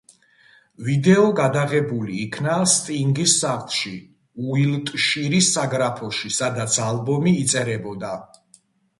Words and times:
ვიდეო 0.85 1.23
გადაღებული 1.39 2.15
იქნა 2.21 2.55
სტინგის 2.75 3.35
სახლში, 3.41 3.91
უილტშირის 4.53 5.49
საგრაფოში, 5.57 6.31
სადაც 6.39 6.79
ალბომი 6.87 7.35
იწერებოდა. 7.43 8.11